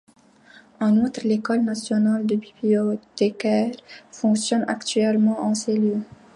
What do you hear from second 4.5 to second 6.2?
actuellement en ces lieux.